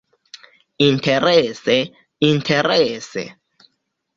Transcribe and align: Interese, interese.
Interese, 0.85 1.77
interese. 2.31 3.23